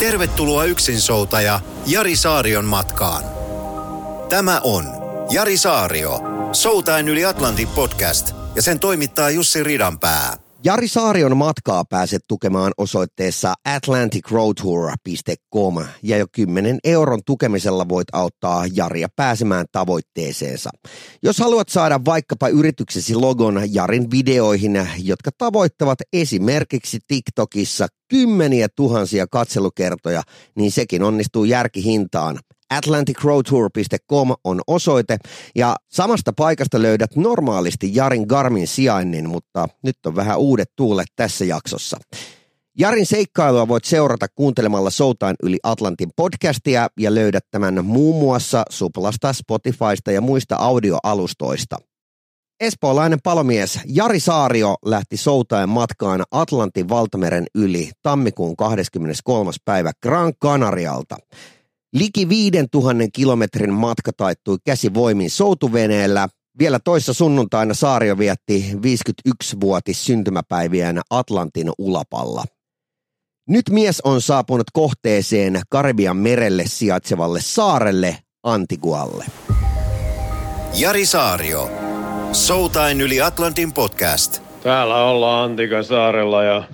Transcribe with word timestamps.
Tervetuloa 0.00 0.64
yksinsoutaja 0.64 1.60
Jari 1.86 2.16
Saarion 2.16 2.64
matkaan. 2.64 3.24
Tämä 4.28 4.60
on 4.64 4.84
Jari 5.30 5.56
Saario, 5.56 6.20
Soutain 6.52 7.08
yli 7.08 7.24
Atlantin 7.24 7.68
podcast 7.68 8.30
ja 8.54 8.62
sen 8.62 8.80
toimittaa 8.80 9.30
Jussi 9.30 9.62
Ridanpää. 9.62 10.49
Jari 10.64 10.88
Saarion 10.88 11.36
matkaa 11.36 11.84
pääset 11.84 12.22
tukemaan 12.28 12.72
osoitteessa 12.76 13.54
atlanticroadtour.com 13.64 15.74
ja 16.02 16.18
jo 16.18 16.26
10 16.32 16.78
euron 16.84 17.20
tukemisella 17.26 17.88
voit 17.88 18.08
auttaa 18.12 18.64
Jaria 18.74 19.08
pääsemään 19.16 19.66
tavoitteeseensa. 19.72 20.70
Jos 21.22 21.38
haluat 21.38 21.68
saada 21.68 22.00
vaikkapa 22.04 22.48
yrityksesi 22.48 23.14
logon 23.14 23.62
Jarin 23.70 24.10
videoihin, 24.10 24.86
jotka 24.98 25.30
tavoittavat 25.38 25.98
esimerkiksi 26.12 26.98
TikTokissa 27.08 27.86
kymmeniä 28.08 28.68
tuhansia 28.76 29.26
katselukertoja, 29.26 30.22
niin 30.56 30.72
sekin 30.72 31.02
onnistuu 31.02 31.44
järkihintaan– 31.44 32.38
atlanticroadtour.com 32.70 34.34
on 34.44 34.60
osoite 34.66 35.18
ja 35.56 35.76
samasta 35.88 36.32
paikasta 36.32 36.82
löydät 36.82 37.16
normaalisti 37.16 37.94
Jarin 37.94 38.26
Garmin 38.28 38.66
sijainnin, 38.66 39.28
mutta 39.28 39.68
nyt 39.82 39.96
on 40.06 40.16
vähän 40.16 40.38
uudet 40.38 40.70
tuulet 40.76 41.08
tässä 41.16 41.44
jaksossa. 41.44 41.96
Jarin 42.78 43.06
seikkailua 43.06 43.68
voit 43.68 43.84
seurata 43.84 44.26
kuuntelemalla 44.34 44.90
Soutain 44.90 45.36
yli 45.42 45.58
Atlantin 45.62 46.10
podcastia 46.16 46.88
ja 47.00 47.14
löydät 47.14 47.44
tämän 47.50 47.84
muun 47.84 48.24
muassa 48.24 48.62
Suplasta, 48.70 49.32
Spotifysta 49.32 50.12
ja 50.12 50.20
muista 50.20 50.56
audioalustoista. 50.56 51.76
Espoolainen 52.60 53.18
palomies 53.24 53.80
Jari 53.86 54.20
Saario 54.20 54.76
lähti 54.84 55.16
Soutain 55.16 55.68
matkaan 55.68 56.22
Atlantin 56.30 56.88
valtameren 56.88 57.46
yli 57.54 57.90
tammikuun 58.02 58.56
23. 58.56 59.50
päivä 59.64 59.92
Gran 60.02 60.32
Canarialta. 60.42 61.16
Liki 61.94 62.28
5000 62.28 63.08
kilometrin 63.12 63.72
matka 63.72 64.12
taittui 64.16 64.58
käsivoimin 64.64 65.30
soutuveneellä. 65.30 66.28
Vielä 66.58 66.78
toissa 66.78 67.12
sunnuntaina 67.12 67.74
Saario 67.74 68.18
vietti 68.18 68.72
51-vuotis 68.74 70.04
syntymäpäiviään 70.06 71.00
Atlantin 71.10 71.70
ulapalla. 71.78 72.44
Nyt 73.48 73.70
mies 73.70 74.00
on 74.00 74.22
saapunut 74.22 74.66
kohteeseen 74.72 75.60
Karibian 75.70 76.16
merelle 76.16 76.64
sijaitsevalle 76.66 77.40
saarelle 77.42 78.18
Antigualle. 78.42 79.24
Jari 80.74 81.06
Saario, 81.06 81.70
Soutain 82.32 83.00
yli 83.00 83.20
Atlantin 83.20 83.72
podcast. 83.72 84.42
Täällä 84.62 85.04
ollaan 85.04 85.50
Antikan 85.50 85.84
saarella 85.84 86.42
ja 86.42 86.64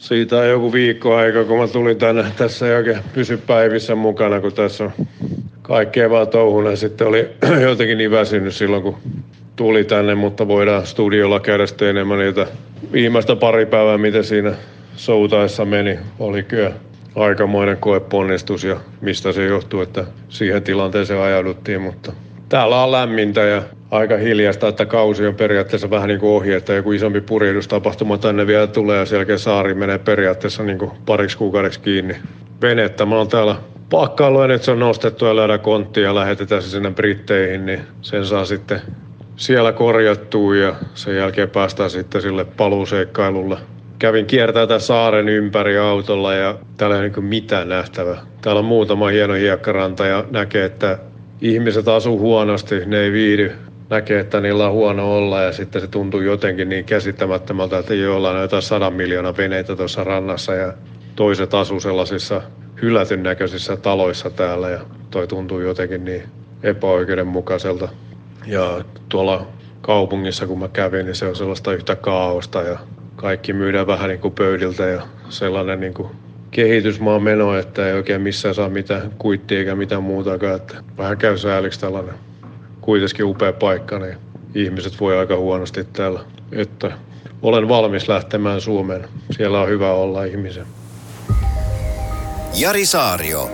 siitä 0.00 0.36
on 0.36 0.48
joku 0.48 0.72
viikko 0.72 1.16
aika, 1.16 1.44
kun 1.44 1.58
mä 1.58 1.68
tulin 1.68 1.98
tänne. 1.98 2.24
Tässä 2.36 2.68
ei 2.68 2.74
oikein 2.74 2.98
pysy 3.14 3.36
päivissä 3.36 3.94
mukana, 3.94 4.40
kun 4.40 4.52
tässä 4.52 4.84
on 4.84 4.92
kaikkea 5.62 6.10
vaan 6.10 6.28
touhuna. 6.28 6.76
Sitten 6.76 7.06
oli 7.06 7.28
jotenkin 7.68 7.98
niin 7.98 8.10
väsynyt 8.10 8.54
silloin, 8.54 8.82
kun 8.82 8.96
tuli 9.56 9.84
tänne, 9.84 10.14
mutta 10.14 10.48
voidaan 10.48 10.86
studiolla 10.86 11.40
käydä 11.40 11.66
sitten 11.66 11.88
enemmän 11.88 12.18
niitä 12.18 12.46
viimeistä 12.92 13.36
pari 13.36 13.66
päivää, 13.66 13.98
miten 13.98 14.24
siinä 14.24 14.52
soutaessa 14.96 15.64
meni. 15.64 15.98
Oli 16.18 16.42
kyllä 16.42 16.72
aikamoinen 17.14 17.76
koeponnistus 17.76 18.64
ja 18.64 18.76
mistä 19.00 19.32
se 19.32 19.46
johtuu, 19.46 19.80
että 19.80 20.04
siihen 20.28 20.62
tilanteeseen 20.62 21.20
ajauduttiin, 21.20 21.80
mutta 21.80 22.12
täällä 22.50 22.84
on 22.84 22.92
lämmintä 22.92 23.40
ja 23.40 23.62
aika 23.90 24.16
hiljasta, 24.16 24.68
että 24.68 24.86
kausi 24.86 25.26
on 25.26 25.34
periaatteessa 25.34 25.90
vähän 25.90 26.08
niin 26.08 26.20
kuin 26.20 26.32
ohi, 26.32 26.52
että 26.52 26.72
joku 26.72 26.92
isompi 26.92 27.20
purjehdustapahtuma 27.20 28.18
tänne 28.18 28.46
vielä 28.46 28.66
tulee 28.66 28.98
ja 28.98 29.06
selkeä 29.06 29.38
saari 29.38 29.74
menee 29.74 29.98
periaatteessa 29.98 30.62
niin 30.62 30.78
kuin 30.78 30.90
pariksi 31.06 31.38
kuukaudeksi 31.38 31.80
kiinni. 31.80 32.16
Venettä 32.62 33.06
mä 33.06 33.16
oon 33.16 33.28
täällä 33.28 33.56
pakkailu 33.90 34.42
ja 34.42 34.48
nyt 34.48 34.62
se 34.62 34.70
on 34.70 34.78
nostettu 34.78 35.24
ja 35.24 35.36
löydä 35.36 35.58
kontti 35.58 36.00
ja 36.00 36.14
lähetetään 36.14 36.62
se 36.62 36.68
sinne 36.68 36.90
Britteihin, 36.90 37.66
niin 37.66 37.80
sen 38.00 38.26
saa 38.26 38.44
sitten 38.44 38.80
siellä 39.36 39.72
korjattua 39.72 40.56
ja 40.56 40.74
sen 40.94 41.16
jälkeen 41.16 41.50
päästään 41.50 41.90
sitten 41.90 42.22
sille 42.22 42.44
paluuseikkailulle. 42.44 43.58
Kävin 43.98 44.26
kiertää 44.26 44.66
tämän 44.66 44.80
saaren 44.80 45.28
ympäri 45.28 45.78
autolla 45.78 46.34
ja 46.34 46.54
täällä 46.76 46.96
ei 46.96 47.02
ole 47.02 47.08
niin 47.08 47.24
mitään 47.24 47.68
nähtävää. 47.68 48.20
Täällä 48.42 48.58
on 48.58 48.64
muutama 48.64 49.08
hieno 49.08 49.34
hiekkaranta 49.34 50.06
ja 50.06 50.24
näkee, 50.30 50.64
että 50.64 50.98
ihmiset 51.40 51.88
asuu 51.88 52.18
huonosti, 52.18 52.86
ne 52.86 53.00
ei 53.00 53.12
viihdy 53.12 53.52
näkee, 53.90 54.20
että 54.20 54.40
niillä 54.40 54.66
on 54.66 54.72
huono 54.72 55.16
olla 55.16 55.42
ja 55.42 55.52
sitten 55.52 55.80
se 55.80 55.88
tuntuu 55.88 56.20
jotenkin 56.20 56.68
niin 56.68 56.84
käsittämättömältä, 56.84 57.78
että 57.78 57.94
joilla 57.94 58.30
on 58.30 58.40
jotain 58.42 58.62
sadan 58.62 58.92
miljoonaa 58.92 59.36
veneitä 59.36 59.76
tuossa 59.76 60.04
rannassa 60.04 60.54
ja 60.54 60.72
toiset 61.16 61.54
asuu 61.54 61.80
sellaisissa 61.80 62.42
hylätyn 62.82 63.22
näköisissä 63.22 63.76
taloissa 63.76 64.30
täällä 64.30 64.70
ja 64.70 64.80
toi 65.10 65.26
tuntuu 65.26 65.60
jotenkin 65.60 66.04
niin 66.04 66.22
epäoikeudenmukaiselta. 66.62 67.88
Ja 68.46 68.84
tuolla 69.08 69.46
kaupungissa 69.80 70.46
kun 70.46 70.58
mä 70.58 70.68
kävin, 70.68 71.06
niin 71.06 71.14
se 71.14 71.26
on 71.26 71.36
sellaista 71.36 71.72
yhtä 71.72 71.96
kaaosta 71.96 72.62
ja 72.62 72.78
kaikki 73.16 73.52
myydään 73.52 73.86
vähän 73.86 74.08
niin 74.08 74.20
kuin 74.20 74.34
pöydiltä 74.34 74.86
ja 74.86 75.02
sellainen 75.28 75.80
niin 75.80 75.94
kuin 75.94 76.08
kehitysmaan 76.50 77.22
meno, 77.22 77.58
että 77.58 77.88
ei 77.88 77.94
oikein 77.94 78.22
missään 78.22 78.54
saa 78.54 78.68
mitään 78.68 79.10
kuittia 79.18 79.58
eikä 79.58 79.74
mitään 79.74 80.02
muutakaan. 80.02 80.56
Että 80.56 80.82
vähän 80.98 81.18
käy 81.18 81.38
sääliksi 81.38 81.80
tällainen 81.80 82.14
kuitenkin 82.80 83.24
upea 83.24 83.52
paikka, 83.52 83.98
niin 83.98 84.16
ihmiset 84.54 85.00
voi 85.00 85.18
aika 85.18 85.36
huonosti 85.36 85.84
täällä. 85.84 86.20
Että 86.52 86.92
olen 87.42 87.68
valmis 87.68 88.08
lähtemään 88.08 88.60
Suomeen. 88.60 89.08
Siellä 89.30 89.60
on 89.60 89.68
hyvä 89.68 89.92
olla 89.92 90.24
ihmisen. 90.24 90.66
Jari 92.60 92.86
Saario, 92.86 93.50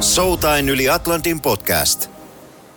Soutain 0.00 0.68
yli 0.68 0.88
Atlantin 0.88 1.40
podcast. 1.40 2.10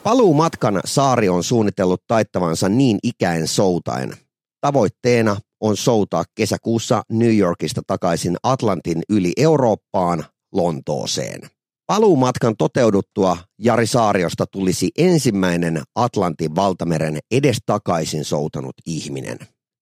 Paluumatkan 0.03 0.81
Saari 0.85 1.29
on 1.29 1.43
suunnitellut 1.43 2.03
taittavansa 2.07 2.69
niin 2.69 2.99
ikäen 3.03 3.47
soutaen. 3.47 4.13
Tavoitteena 4.61 5.37
on 5.61 5.77
soutaa 5.77 6.23
kesäkuussa 6.35 7.03
New 7.11 7.37
Yorkista 7.37 7.81
takaisin 7.87 8.37
Atlantin 8.43 9.01
yli 9.09 9.33
Eurooppaan 9.37 10.25
Lontooseen. 10.53 11.41
Paluumatkan 11.87 12.57
toteuduttua 12.57 13.37
Jari 13.59 13.87
Saariosta 13.87 14.45
tulisi 14.45 14.89
ensimmäinen 14.97 15.81
Atlantin 15.95 16.55
valtameren 16.55 17.19
edestakaisin 17.31 18.25
soutanut 18.25 18.75
ihminen. 18.85 19.37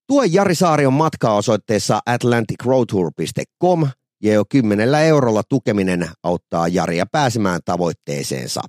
Tue 0.08 0.26
Jari 0.26 0.56
Saarion 0.56 0.94
matkaa 0.94 1.36
osoitteessa 1.36 2.00
atlanticroadtour.com 2.06 3.88
ja 4.24 4.34
jo 4.34 4.44
kymmenellä 4.50 5.02
eurolla 5.02 5.42
tukeminen 5.50 6.10
auttaa 6.24 6.68
Jaria 6.68 7.06
pääsemään 7.12 7.62
tavoitteeseensa. 7.66 8.62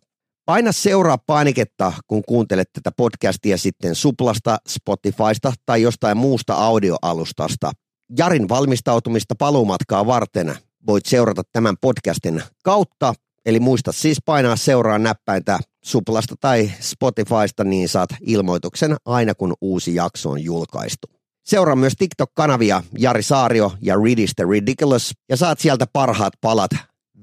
Paina 0.50 0.72
seuraa 0.72 1.18
painiketta, 1.18 1.92
kun 2.06 2.22
kuuntelet 2.28 2.70
tätä 2.72 2.90
podcastia 2.96 3.58
sitten 3.58 3.94
Suplasta, 3.94 4.58
Spotifysta 4.68 5.52
tai 5.66 5.82
jostain 5.82 6.16
muusta 6.16 6.54
audioalustasta. 6.54 7.72
Jarin 8.18 8.48
valmistautumista 8.48 9.34
paluumatkaa 9.34 10.06
varten 10.06 10.54
voit 10.86 11.06
seurata 11.06 11.42
tämän 11.52 11.76
podcastin 11.80 12.42
kautta 12.64 13.14
Eli 13.46 13.60
muista 13.60 13.92
siis 13.92 14.18
painaa 14.24 14.56
seuraa 14.56 14.98
näppäintä 14.98 15.58
Suplasta 15.84 16.34
tai 16.40 16.70
Spotifysta, 16.80 17.64
niin 17.64 17.88
saat 17.88 18.10
ilmoituksen 18.20 18.96
aina 19.04 19.34
kun 19.34 19.54
uusi 19.60 19.94
jakso 19.94 20.30
on 20.30 20.44
julkaistu. 20.44 21.06
Seuraa 21.44 21.76
myös 21.76 21.94
TikTok-kanavia 21.98 22.82
Jari 22.98 23.22
Saario 23.22 23.72
ja 23.82 23.96
Read 23.96 24.28
the 24.36 24.44
Ridiculous 24.50 25.12
ja 25.28 25.36
saat 25.36 25.58
sieltä 25.58 25.86
parhaat 25.92 26.32
palat 26.40 26.70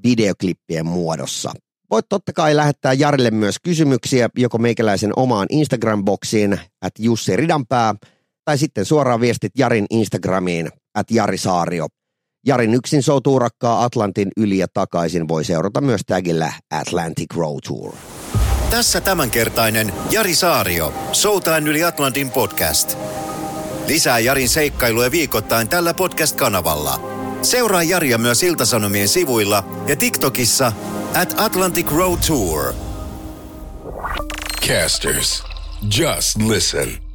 videoklippien 0.04 0.86
muodossa. 0.86 1.52
Voit 1.92 2.06
totta 2.10 2.34
kai 2.34 2.56
lähettää 2.56 2.94
Jarille 2.94 3.32
myös 3.32 3.56
kysymyksiä 3.64 4.30
joko 4.38 4.58
meikäläisen 4.58 5.12
omaan 5.16 5.48
Instagram-boksiin 5.52 6.60
at 6.82 6.94
Jussi 7.00 7.36
Ridanpää 7.36 7.96
tai 8.46 8.58
sitten 8.58 8.86
suoraan 8.86 9.22
viestit 9.22 9.52
Jarin 9.58 9.86
Instagramiin 9.90 10.70
at 10.96 11.12
Jari 11.12 11.38
Saario. 11.38 11.88
Jarin 12.46 12.74
yksin 12.74 13.04
soutuurakkaa 13.04 13.84
Atlantin 13.84 14.28
yli 14.38 14.58
ja 14.58 14.68
takaisin 14.74 15.28
voi 15.28 15.46
seurata 15.46 15.82
myös 15.82 16.02
tagillä 16.06 16.54
Atlantic 16.72 17.36
Road 17.36 17.60
Tour. 17.68 17.96
Tässä 18.70 19.02
tämänkertainen 19.02 19.94
Jari 20.12 20.36
Saario, 20.36 20.94
Soutain 21.12 21.68
yli 21.68 21.84
Atlantin 21.84 22.30
podcast. 22.32 22.98
Lisää 23.88 24.20
Jarin 24.20 24.50
seikkailuja 24.50 25.12
viikoittain 25.12 25.70
tällä 25.70 25.94
podcast-kanavalla. 25.94 27.07
Seuraa 27.48 27.84
Jaria 27.84 28.18
myös 28.18 28.44
Iltasanomien 28.44 29.08
sivuilla 29.08 29.64
ja 29.88 29.96
TikTokissa 29.96 30.72
at 31.22 31.34
Atlantic 31.38 31.92
Road 31.92 32.20
Tour. 32.28 32.74
Casters. 34.68 35.44
Just 36.00 36.38
listen. 36.48 37.07